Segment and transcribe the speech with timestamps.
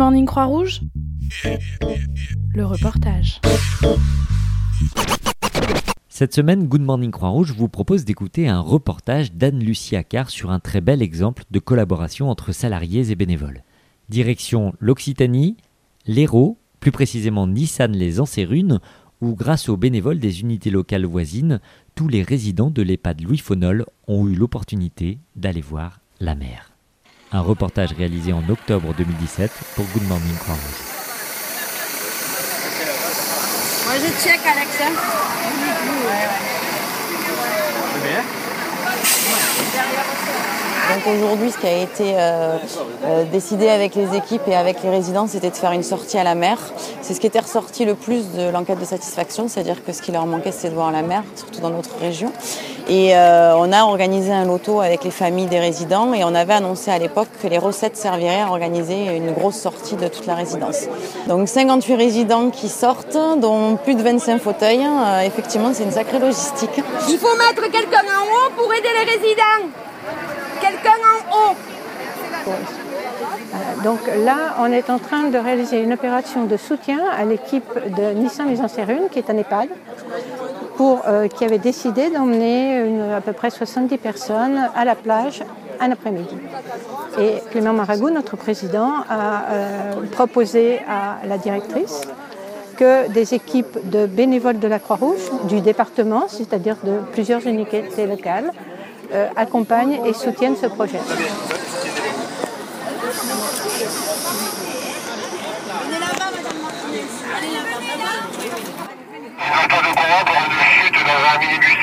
[0.00, 0.80] Morning Croix-Rouge
[2.54, 3.38] Le reportage.
[6.08, 10.80] Cette semaine, Good Morning Croix-Rouge vous propose d'écouter un reportage d'Anne-Lucie Accard sur un très
[10.80, 13.62] bel exemple de collaboration entre salariés et bénévoles.
[14.08, 15.58] Direction l'Occitanie,
[16.06, 18.80] l'Hérault, plus précisément Nissan les Ansérunes,
[19.20, 21.60] où grâce aux bénévoles des unités locales voisines,
[21.94, 26.69] tous les résidents de l'EHPAD Louis Fonol ont eu l'opportunité d'aller voir la mer.
[27.32, 30.82] Un reportage réalisé en octobre 2017 pour Good Morning Croix-Rouge.
[33.86, 34.78] Moi je check Alex.
[40.94, 42.56] Donc aujourd'hui, ce qui a été euh,
[43.04, 46.24] euh, décidé avec les équipes et avec les résidents, c'était de faire une sortie à
[46.24, 46.58] la mer.
[47.00, 50.10] C'est ce qui était ressorti le plus de l'enquête de satisfaction, c'est-à-dire que ce qui
[50.10, 52.32] leur manquait, c'était de voir la mer, surtout dans notre région.
[52.88, 56.54] Et euh, on a organisé un loto avec les familles des résidents et on avait
[56.54, 60.34] annoncé à l'époque que les recettes serviraient à organiser une grosse sortie de toute la
[60.34, 60.88] résidence.
[61.28, 64.84] Donc 58 résidents qui sortent, dont plus de 25 fauteuils.
[65.24, 66.82] Effectivement, c'est une sacrée logistique.
[67.08, 69.70] Il faut mettre quelqu'un en haut pour aider les résidents.
[72.50, 72.90] En.
[73.52, 77.72] Euh, Donc là, on est en train de réaliser une opération de soutien à l'équipe
[77.74, 79.68] de Nissan Les Ansérunes, qui est un EHPAD,
[80.76, 82.82] pour, euh, qui avait décidé d'emmener
[83.14, 85.42] à peu près 70 personnes à la plage
[85.80, 86.36] un après-midi.
[87.18, 92.02] Et Clément Maragou, notre président, a euh, proposé à la directrice
[92.76, 98.52] que des équipes de bénévoles de la Croix-Rouge, du département, c'est-à-dire de plusieurs unités locales,
[99.34, 101.00] accompagnent et soutiennent ce projet.
[109.50, 111.82] De chute dans un minibus.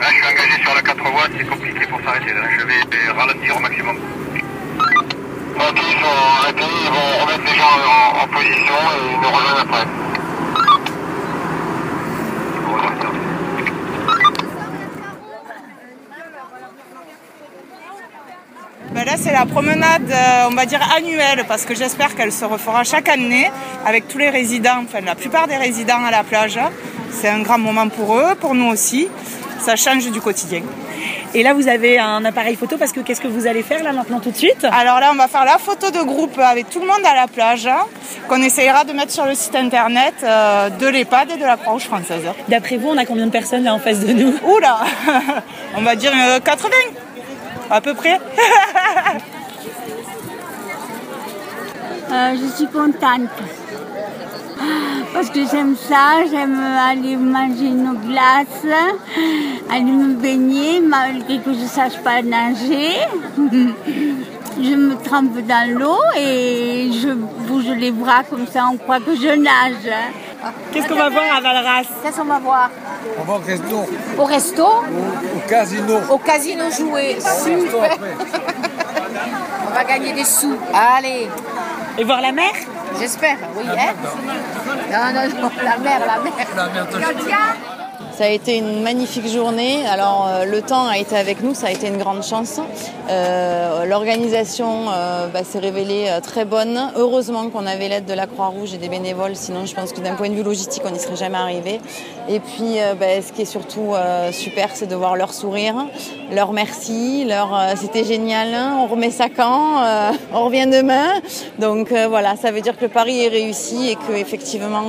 [0.00, 2.32] Là, je suis engagé sur la 4 voies, c'est compliqué pour s'arrêter.
[2.34, 3.96] Là, je vais ralentir au maximum.
[5.56, 9.30] Ok, ils sont arrêtés, ils vont remettre les gens en, en position et ils nous
[9.30, 10.09] rejoignent après.
[19.10, 22.84] Là, c'est la promenade, euh, on va dire annuelle, parce que j'espère qu'elle se refera
[22.84, 23.50] chaque année
[23.84, 26.58] avec tous les résidents, enfin la plupart des résidents à la plage.
[27.10, 29.08] C'est un grand moment pour eux, pour nous aussi.
[29.58, 30.62] Ça change du quotidien.
[31.34, 33.92] Et là, vous avez un appareil photo parce que qu'est-ce que vous allez faire là
[33.92, 34.64] maintenant tout de suite?
[34.64, 37.26] Alors là, on va faire la photo de groupe avec tout le monde à la
[37.26, 37.86] plage, hein,
[38.28, 41.84] qu'on essayera de mettre sur le site internet euh, de l'EHPAD et de la Croix-Rouge
[41.84, 42.22] française.
[42.48, 44.34] D'après vous, on a combien de personnes là en face de nous?
[44.44, 44.78] Oula
[45.76, 46.70] On va dire euh, 80
[47.70, 48.18] à peu près.
[52.12, 53.30] Euh, je suis contente.
[55.14, 58.66] Parce que j'aime ça, j'aime aller manger une glace,
[59.70, 62.96] aller me baigner, malgré que je ne sache pas nager.
[64.62, 69.14] Je me trempe dans l'eau et je bouge les bras comme ça, on croit que
[69.14, 69.90] je nage.
[70.70, 72.70] Qu'est-ce qu'on va voir à Valras Qu'est-ce qu'on va voir
[73.18, 73.86] On va au resto,
[74.18, 75.94] Au resto au casino.
[76.10, 77.16] Au casino jouer.
[77.20, 77.96] Super.
[79.70, 80.56] On va gagner des sous.
[80.74, 81.28] Allez.
[82.00, 82.50] Et voir la mer
[82.98, 83.64] J'espère, oui.
[83.68, 83.92] Hein
[84.90, 86.32] non, non, non, la mer, la mer.
[86.56, 87.79] La merde,
[88.20, 89.86] Ça a été une magnifique journée.
[89.86, 92.60] Alors euh, le temps a été avec nous, ça a été une grande chance.
[93.08, 96.78] Euh, L'organisation euh, bah, s'est révélée très bonne.
[96.96, 100.16] Heureusement qu'on avait l'aide de la Croix-Rouge et des bénévoles, sinon je pense que d'un
[100.16, 101.80] point de vue logistique, on n'y serait jamais arrivé.
[102.28, 103.94] Et puis bah, ce qui est surtout
[104.32, 105.86] super, c'est de voir leur sourire,
[106.30, 109.82] leur merci, leur c'était génial, hein, on remet ça quand,
[110.34, 111.08] on revient demain.
[111.58, 114.84] Donc voilà, ça veut dire que le pari est réussi et que effectivement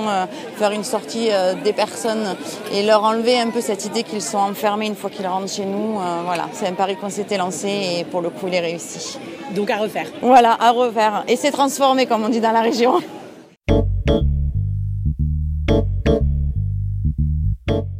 [0.58, 1.30] faire une sortie
[1.64, 2.36] des personnes
[2.74, 5.66] et leur enlever un peu cette idée qu'ils sont enfermés une fois qu'ils rentrent chez
[5.66, 7.68] nous, euh, voilà, c'est un pari qu'on s'était lancé
[8.00, 9.20] et pour le coup il est réussi.
[9.56, 10.08] Donc à refaire.
[10.22, 11.24] Voilà, à refaire.
[11.28, 13.00] Et c'est transformé comme on dit dans la région.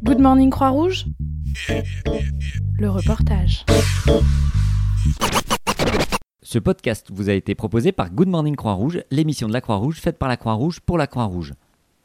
[0.04, 1.06] Good Morning Croix-Rouge
[2.80, 3.66] Le reportage.
[6.42, 10.18] Ce podcast vous a été proposé par Good Morning Croix-Rouge, l'émission de la Croix-Rouge faite
[10.18, 11.54] par la Croix-Rouge pour la Croix-Rouge.